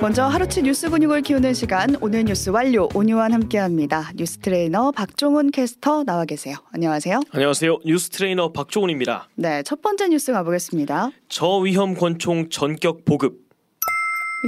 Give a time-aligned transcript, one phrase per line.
[0.00, 4.10] 먼저 하루치 뉴스 근육을 키우는 시간 오늘 뉴스 완료 오뉴완 함께합니다.
[4.16, 6.56] 뉴스 트레이너 박종훈 캐스터 나와 계세요.
[6.72, 7.20] 안녕하세요.
[7.30, 7.78] 안녕하세요.
[7.84, 9.28] 뉴스 트레이너 박종훈입니다.
[9.36, 11.10] 네, 첫 번째 뉴스 가보겠습니다.
[11.28, 13.50] 저위험 권총 전격 보급.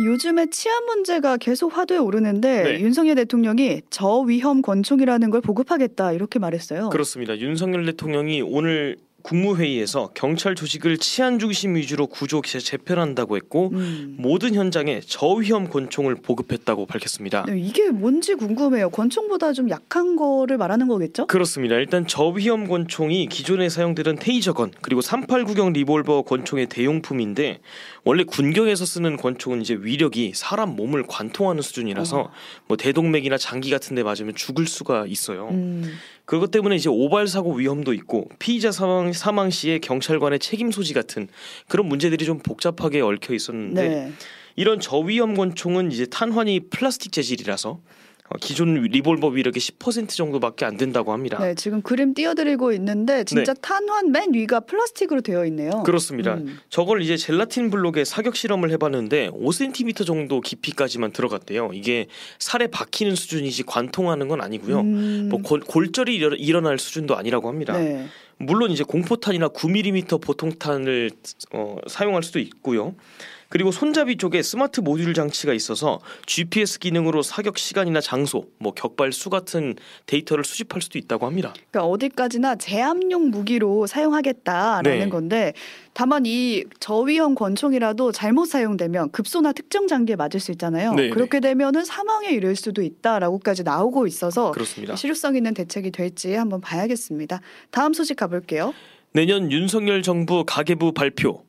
[0.06, 2.80] 요즘에 치안 문제가 계속 화두에 오르는데 네.
[2.80, 6.88] 윤석열 대통령이 저위험 권총이라는 걸 보급하겠다 이렇게 말했어요.
[6.88, 7.36] 그렇습니다.
[7.36, 14.16] 윤석열 대통령이 오늘 국무회의에서 경찰 조직을 치안 중심 위주로 구조 재- 재편한다고 했고 음.
[14.18, 17.44] 모든 현장에 저위험 권총을 보급했다고 밝혔습니다.
[17.46, 18.90] 네, 이게 뭔지 궁금해요.
[18.90, 21.26] 권총보다 좀 약한 거를 말하는 거겠죠?
[21.26, 21.76] 그렇습니다.
[21.76, 27.60] 일단 저위험 권총이 기존에 사용되던 테이저건 그리고 389경 리볼버 권총의 대용품인데
[28.04, 32.30] 원래 군경에서 쓰는 권총은 이제 위력이 사람 몸을 관통하는 수준이라서 어.
[32.66, 35.48] 뭐 대동맥이나 장기 같은 데 맞으면 죽을 수가 있어요.
[35.52, 35.92] 음.
[36.24, 41.28] 그것 때문에 이제 오발 사고 위험도 있고 피의자 사망 사망 시에 경찰관의 책임 소지 같은
[41.68, 44.12] 그런 문제들이 좀 복잡하게 얽혀 있었는데 네.
[44.56, 47.82] 이런 저위험 권총은 이제 탄환이 플라스틱 재질이라서 어,
[48.40, 51.38] 기존 리볼버 위력의 10% 정도밖에 안 된다고 합니다.
[51.38, 55.70] 네, 지금 그림 띄워드리고 있는데 진짜 탄환 맨 위가 플라스틱으로 되어 있네요.
[55.70, 55.82] 네.
[55.84, 56.34] 그렇습니다.
[56.34, 56.58] 음.
[56.70, 61.72] 저걸 이제 젤라틴 블록에 사격 실험을 해봤는데 5cm 정도 깊이까지만 들어갔대요.
[61.74, 62.06] 이게
[62.38, 64.80] 살에 박히는 수준이지 관통하는 건 아니고요.
[64.80, 65.28] 음.
[65.30, 67.76] 뭐 골, 골절이 일어- 일어날 수준도 아니라고 합니다.
[67.76, 68.06] 네.
[68.38, 71.10] 물론 이제 공포탄이나 9mm 보통탄을
[71.52, 72.94] 어, 사용할 수도 있고요.
[73.52, 79.28] 그리고 손잡이 쪽에 스마트 모듈 장치가 있어서 GPS 기능으로 사격 시간이나 장소, 뭐 격발 수
[79.28, 79.74] 같은
[80.06, 81.52] 데이터를 수집할 수도 있다고 합니다.
[81.70, 85.08] 그러니까 어디까지나 제압용 무기로 사용하겠다라는 네.
[85.10, 85.52] 건데
[85.92, 90.94] 다만 이 저위험 권총이라도 잘못 사용되면 급소나 특정 장기에 맞을 수 있잖아요.
[90.94, 94.96] 네, 그렇게 되면은 사망에 이를 수도 있다라고까지 나오고 있어서 그렇습니다.
[94.96, 97.42] 실효성 있는 대책이 될지 한번 봐야겠습니다.
[97.70, 98.72] 다음 소식 가볼게요.
[99.12, 101.44] 내년 윤석열 정부 가계부 발표.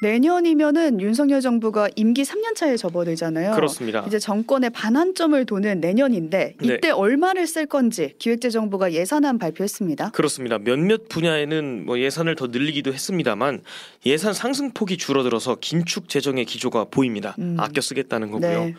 [0.00, 3.52] 내년이면은 윤석열 정부가 임기 3년 차에 접어들잖아요.
[3.54, 4.04] 그렇습니다.
[4.06, 6.74] 이제 정권의 반환점을 도는 내년인데 네.
[6.74, 10.10] 이때 얼마를 쓸 건지 기획재정부가 예산안 발표했습니다.
[10.10, 10.58] 그렇습니다.
[10.58, 13.62] 몇몇 분야에는 뭐 예산을 더 늘리기도 했습니다만
[14.06, 17.34] 예산 상승폭이 줄어들어서 긴축 재정의 기조가 보입니다.
[17.40, 17.56] 음.
[17.58, 18.64] 아껴 쓰겠다는 거고요.
[18.66, 18.74] 네.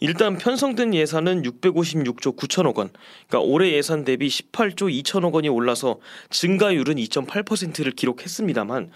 [0.00, 2.90] 일단 편성된 예산은 656조 9천억 원.
[3.26, 5.98] 그러니까 올해 예산 대비 18조 2천억 원이 올라서
[6.30, 8.90] 증가율은 2.8%를 기록했습니다만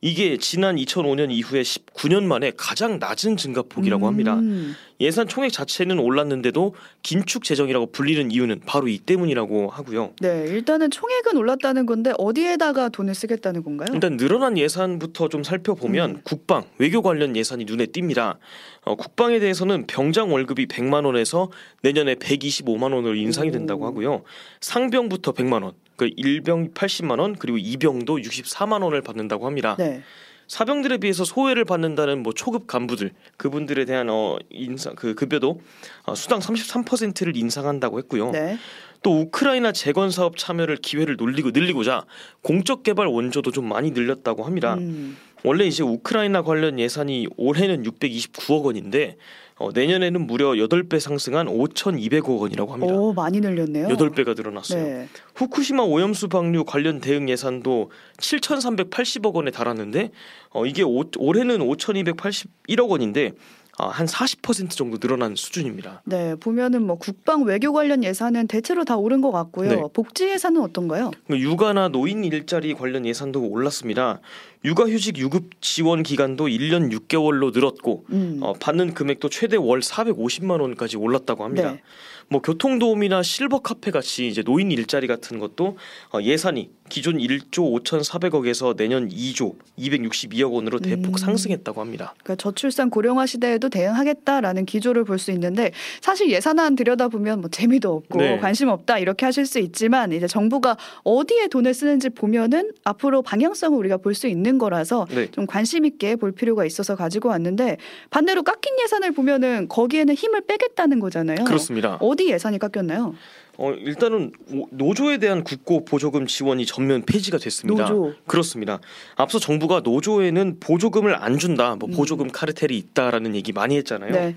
[0.00, 4.34] 이게 지난 2005년 이후에 19년 만에 가장 낮은 증가폭이라고 합니다.
[4.34, 4.76] 음.
[5.00, 10.12] 예산 총액 자체는 올랐는데도 긴축 재정이라고 불리는 이유는 바로 이 때문이라고 하고요.
[10.20, 13.88] 네, 일단은 총액은 올랐다는 건데 어디에다가 돈을 쓰겠다는 건가요?
[13.94, 16.20] 일단 늘어난 예산부터 좀 살펴보면 음.
[16.24, 18.38] 국방, 외교 관련 예산이 눈에 띈니다.
[18.82, 21.50] 어, 국방에 대해서는 병장 월급이 100만 원에서
[21.82, 23.86] 내년에 125만 원으로 인상이 된다고 오.
[23.86, 24.22] 하고요.
[24.60, 29.76] 상병부터 100만 원, 그 일병 80만 원, 그리고 이병도 64만 원을 받는다고 합니다.
[29.78, 30.02] 네.
[30.48, 35.60] 사병들에 비해서 소외를 받는다는 뭐 초급 간부들 그분들에 대한 어 인상 그 급여도
[36.04, 38.30] 어, 수당 33%를 인상한다고 했고요.
[38.30, 38.58] 네.
[39.02, 42.04] 또 우크라이나 재건 사업 참여를 기회를 놀리고 늘리고자
[42.42, 44.74] 공적 개발 원조도 좀 많이 늘렸다고 합니다.
[44.74, 45.16] 음.
[45.44, 49.16] 원래 이제 우크라이나 관련 예산이 올해는 629억 원인데
[49.58, 52.94] 어, 내년에는 무려 8배 상승한 5,200억 원이라고 합니다.
[52.94, 53.88] 오, 많이 늘렸네요.
[53.88, 54.82] 8배가 늘어났어요.
[54.82, 55.08] 네.
[55.34, 60.10] 후쿠시마 오염수 방류 관련 대응 예산도 7,380억 원에 달하는데
[60.50, 63.32] 어, 이게 오, 올해는 5,281억 원인데
[63.67, 66.02] 아, 한 40% 정도 늘어난 수준입니다.
[66.04, 69.70] 네, 보면은 뭐 국방 외교 관련 예산은 대체로 다 오른 것 같고요.
[69.70, 69.82] 네.
[69.92, 71.12] 복지 예산은 어떤가요?
[71.28, 74.20] 그 육아나 노인 일자리 관련 예산도 올랐습니다.
[74.64, 78.40] 육아휴직 유급 지원 기간도 1년 6개월로 늘었고 음.
[78.42, 81.72] 어, 받는 금액도 최대 월 450만 원까지 올랐다고 합니다.
[81.72, 81.82] 네.
[82.28, 85.78] 뭐 교통도움이나 실버 카페 같이 이제 노인 일자리 같은 것도
[86.12, 91.16] 어, 예산이 기존 1조 5,400억에서 내년 2조 262억 원으로 대폭 음.
[91.16, 92.14] 상승했다고 합니다.
[92.22, 98.18] 그러니까 저출산 고령화 시대에도 대응하겠다라는 기조를 볼 수 있는데 사실 예산안 들여다보면 뭐 재미도 없고
[98.18, 98.38] 네.
[98.38, 103.96] 관심 없다 이렇게 하실 수 있지만 이제 정부가 어디에 돈을 쓰는지 보면은 앞으로 방향성을 우리가
[103.96, 105.28] 볼 수 있는 거라서 네.
[105.32, 107.76] 좀 관심 있게 볼 필요가 있어서 가지고 왔는데
[108.10, 111.44] 반대로 깎인 예산을 보면은 거기에는 힘을 빼겠다는 거잖아요.
[111.44, 111.96] 그렇습니다.
[112.00, 113.14] 어디 예산이 깎였나요?
[113.58, 117.88] 어, 일단은 오- 노조에 대한 국고 보조금 지원이 전면 폐지가 됐습니다.
[117.88, 118.14] 노조.
[118.26, 118.80] 그렇습니다.
[119.16, 121.94] 앞서 정부가 노조에는 보조금을 안 준다, 뭐 음.
[121.94, 124.12] 보조금 카르텔이 있다라는 얘기 많이 했잖아요.
[124.12, 124.36] 네.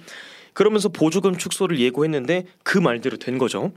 [0.54, 3.72] 그러면서 보조금 축소를 예고했는데 그 말대로 된 거죠.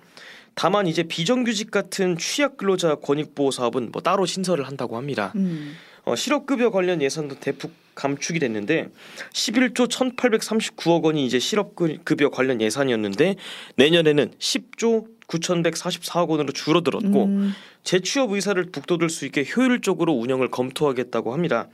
[0.55, 5.32] 다만 이제 비정규직 같은 취약 근로자 권익보호 사업은 뭐 따로 신설을 한다고 합니다.
[5.37, 5.75] 음.
[6.05, 8.88] 어, 실업급여 관련 예산도 대폭 감축이 됐는데
[9.32, 13.37] 11조 1,839억 원이 이제 실업급여 관련 예산이었는데
[13.76, 21.66] 내년에는 10조 9,144억 원으로 줄어들었고 음, 재취업 의사를 북돋을 수 있게 효율적으로 운영을 검토하겠다고 합니다.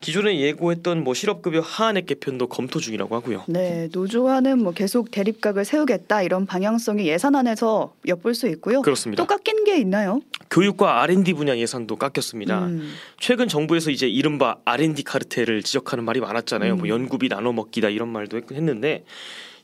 [0.00, 3.44] 기존에 예고했던 뭐 실업급여 하한액 개편도 검토 중이라고 하고요.
[3.48, 8.80] 네, 노조와는 뭐 계속 대립각을 세우겠다 이런 방향성이 예산안에서 엿볼 수 있고요.
[8.80, 9.22] 그렇습니다.
[9.22, 10.22] 또 깎인 게 있나요?
[10.50, 12.64] 교육과 R&D 분야 예산도 깎였습니다.
[12.64, 16.72] 음, 최근 정부에서 이제 이른바 R&D 카르텔을 지적하는 말이 많았잖아요.
[16.74, 16.78] 음.
[16.78, 19.04] 뭐 연구비 나눠 먹기다 이런 말도 했- 했는데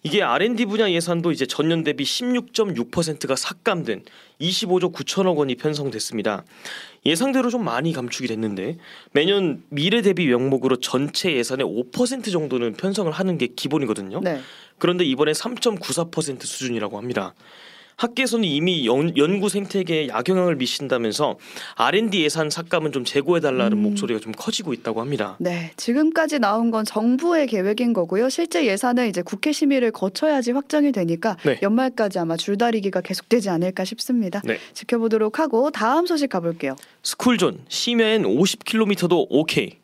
[0.07, 4.05] 이게 R&D 분야 예산도 이제 전년 대비 16.6%가 삭감된
[4.41, 6.45] 25조 9천억 원이 편성됐습니다.
[7.07, 8.79] 예상대로 좀 많이 감축이 됐는데
[9.11, 14.21] 매년 미래 대비 명목으로 전체 예산의 5% 정도는 편성을 하는 게 기본이거든요.
[14.21, 14.39] 네.
[14.79, 17.35] 그런데 이번에 3.94% 수준이라고 합니다.
[17.97, 21.39] 학계에서는 이미 연, 연구 생태계에 약영향을 미친다면서
[21.77, 23.83] R&D 예산 삭감은 좀 제고해 달라는 음.
[23.83, 25.37] 목소리가 좀 커지고 있다고 합니다.
[25.39, 28.29] 네, 지금까지 나온 건 정부의 계획인 거고요.
[28.29, 31.59] 실제 예산은 이제 국회 심의를 거쳐야지 확정이 되니까 네.
[31.63, 34.43] 연말까지 아마 줄다리기가 계속되지 않을까 싶습니다.
[34.45, 34.59] 네.
[34.75, 36.77] 지켜보도록 하고 다음 소식 가볼게요.
[37.03, 39.79] 스쿨존 심야엔 50km도 오케이.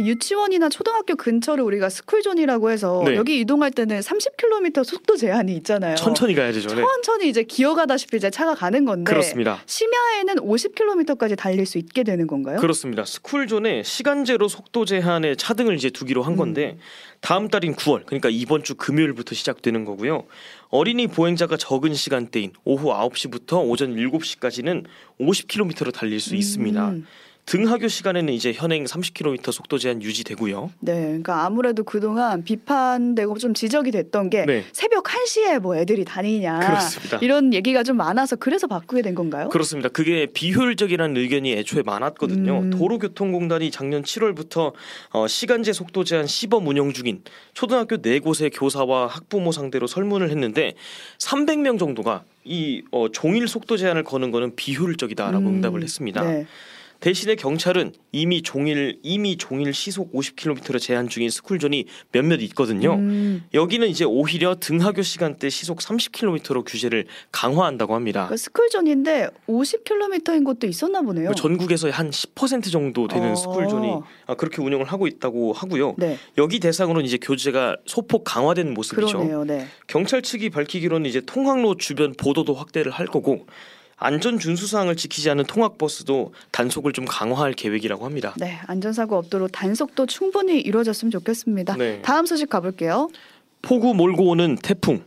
[0.00, 3.16] 그 유치원이나 초등학교 근처를 우리가 스쿨존이라고 해서 네.
[3.16, 5.94] 여기 이동할 때는 30km 속도 제한이 있잖아요.
[5.96, 6.74] 천천히 가야 되죠.
[6.74, 6.82] 네.
[6.82, 9.62] 천천히 이제 기어가다시피 이제 차가 가는 건데 그렇습니다.
[9.66, 12.58] 심야에는 50km까지 달릴 수 있게 되는 건가요?
[12.58, 13.04] 그렇습니다.
[13.04, 16.78] 스쿨존에 시간제로 속도 제한에 차등을 이제 두기로 한 건데
[17.20, 20.24] 다음 달인 9월 그러니까 이번 주 금요일부터 시작되는 거고요.
[20.70, 24.84] 어린이 보행자가 적은 시간대인 오후 9시부터 오전 7시까지는
[25.20, 26.88] 50km로 달릴 수 있습니다.
[26.88, 27.06] 음,
[27.46, 30.70] 등하교 시간에는 이제 현행 30km 속도 제한 유지되고요.
[30.80, 34.64] 네, 그러니까 아무래도 그동안 비판되고 좀 지적이 됐던 게 네.
[34.72, 37.18] 새벽 1시에 뭐 애들이 다니냐 그렇습니다.
[37.20, 39.48] 이런 얘기가 좀 많아서 그래서 바꾸게 된 건가요?
[39.48, 39.88] 그렇습니다.
[39.88, 42.58] 그게 비효율적이라는 의견이 애초에 많았거든요.
[42.58, 42.70] 음.
[42.70, 44.72] 도로교통공단이 작년 7월부터
[45.10, 47.22] 어, 시간제 속도 제한 시범 운영 중인
[47.54, 50.74] 초등학교 네 곳의 교사와 학부모 상대로 설문을 했는데
[51.18, 56.22] 300명 정도가 이 어, 종일 속도 제한을 거는 거는 비효율적이다라고 음, 응답을 했습니다.
[56.22, 56.46] 네.
[57.00, 62.94] 대신에 경찰은 이미 종일 이미 종일 시속 50km로 제한 중인 스쿨존이 몇몇 있거든요.
[62.94, 68.26] 음, 여기는 이제 오히려 등하교 시간대 시속 30km로 규제를 강화한다고 합니다.
[68.26, 71.30] 그러니까 스쿨존인데 50km인 곳도 있었나 보네요.
[71.30, 73.34] 그 전국에서 한 10% 정도 되는 어.
[73.34, 73.92] 스쿨존이
[74.26, 75.94] 아, 그렇게 운영을 하고 있다고 하고요.
[75.96, 79.18] 네, 여기 대상으로는 이제 교제가 소폭 강화된 모습이죠.
[79.18, 79.44] 그러네요.
[79.44, 79.66] 네.
[79.86, 83.46] 경찰 측이 밝히기로는 이제 통학로 주변 보도도 확대를 할 거고
[84.00, 88.34] 안전 준수 사항을 지키지 않은 통학 버스도 단속을 좀 강화할 계획이라고 합니다.
[88.38, 91.76] 네, 안전사고 없도록 단속도 충분히 이루어졌으면 좋겠습니다.
[91.76, 92.00] 네.
[92.02, 93.08] 다음 소식 가볼게요.
[93.62, 95.04] 폭우 몰고 오는 태풍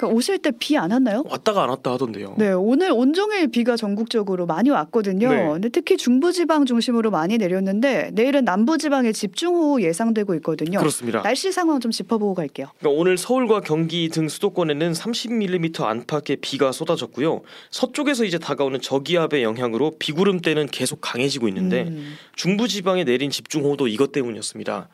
[0.00, 1.22] 그러니까 오실 때 비 안 왔나요?
[1.28, 2.34] 왔다가 안 왔다 하던데요.
[2.38, 5.28] 네, 오늘 온종일 비가 전국적으로 많이 왔거든요.
[5.28, 5.48] 네.
[5.52, 10.78] 근데 특히 중부지방 중심으로 많이 내렸는데 내일은 남부지방에 집중호우 예상되고 있거든요.
[10.78, 11.22] 그렇습니다.
[11.22, 12.68] 날씨 상황 좀 짚어보고 갈게요.
[12.78, 17.42] 그러니까 오늘 서울과 경기 등 수도권에는 30mm 안팎의 비가 쏟아졌고요.
[17.70, 24.88] 서쪽에서 이제 다가오는 저기압의 영향으로 비구름대는 계속 강해지고 있는데 음, 중부지방에 내린 집중호우도 이것 때문이었습니다.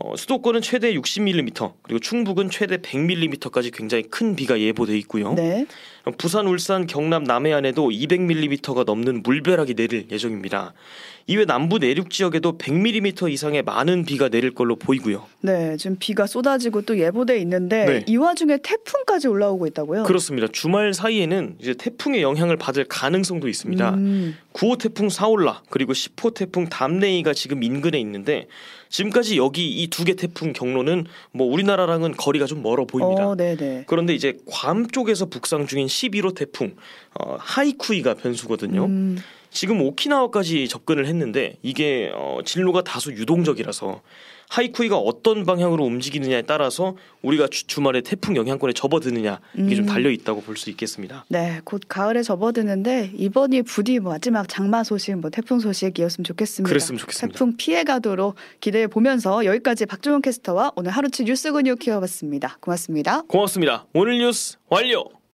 [0.00, 5.34] 어, 수도권은 최대 60mm 그리고 충북은 최대 100mm까지 굉장히 큰 비가 예보돼 있고요.
[5.34, 5.66] 네,
[6.04, 10.74] 어, 부산, 울산, 경남, 남해안에도 200mm가 넘는 물벼락이 내릴 예정입니다.
[11.26, 15.24] 이외 남부 내륙 지역에도 100mm 이상의 많은 비가 내릴 걸로 보이고요.
[15.40, 18.04] 네, 지금 비가 쏟아지고 또 예보돼 있는데 네.
[18.06, 20.02] 이 와중에 태풍까지 올라오고 있다고요?
[20.02, 20.48] 그렇습니다.
[20.48, 23.94] 주말 사이에는 이제 태풍의 영향을 받을 가능성도 있습니다.
[23.94, 28.46] 음, 9호 태풍 사올라 그리고 10호 태풍 담레이가 지금 인근에 있는데
[28.88, 33.22] 지금까지 여기 이 두 개 태풍 경로는 뭐 우리나라랑은 거리가 좀 멀어 보입니다.
[33.22, 33.34] 어.
[33.88, 36.76] 그런데 이제 괌 쪽에서 북상 중인 11호 태풍
[37.18, 38.84] 어, 하이쿠이가 변수거든요.
[38.84, 39.18] 음,
[39.50, 44.00] 지금 오키나와까지 접근을 했는데 이게 어, 진로가 다소 유동적이라서
[44.48, 49.86] 하이쿠이가 어떤 방향으로 움직이느냐에 따라서 우리가 주, 말에 태풍 영향권에 접어드느냐 이게 좀 음.
[49.86, 51.24] 달려 있다고 볼 수 있겠습니다.
[51.28, 56.68] 네, 곧 가을에 접어드는데 이번이 부디 뭐 마지막 장마 소식, 뭐 태풍 소식이었으면 좋겠습니다.
[56.68, 57.32] 그랬으면 좋겠습니다.
[57.32, 62.58] 태풍 피해 가도록 기대해 보면서 여기까지 박종원 캐스터와 오늘 하루치 뉴스 근육 키워봤습니다.
[62.60, 63.22] 고맙습니다.
[63.22, 63.86] 고맙습니다.
[63.92, 65.23] 오늘 뉴스 완료.